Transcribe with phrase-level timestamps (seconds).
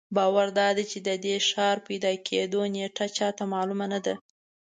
[0.15, 4.13] باور دادی چې د دې ښار پیدا کېدو نېټه چا ته معلومه نه ده.